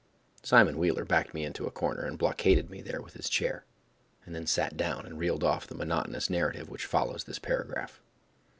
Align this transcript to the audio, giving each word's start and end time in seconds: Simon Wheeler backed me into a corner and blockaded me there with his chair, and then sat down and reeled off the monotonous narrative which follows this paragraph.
Simon 0.41 0.79
Wheeler 0.79 1.05
backed 1.05 1.35
me 1.35 1.45
into 1.45 1.67
a 1.67 1.69
corner 1.69 2.05
and 2.05 2.17
blockaded 2.17 2.71
me 2.71 2.81
there 2.81 3.03
with 3.03 3.13
his 3.13 3.29
chair, 3.29 3.65
and 4.25 4.33
then 4.33 4.47
sat 4.47 4.75
down 4.75 5.05
and 5.05 5.19
reeled 5.19 5.43
off 5.43 5.67
the 5.67 5.75
monotonous 5.75 6.27
narrative 6.27 6.69
which 6.71 6.87
follows 6.87 7.25
this 7.25 7.37
paragraph. 7.37 8.01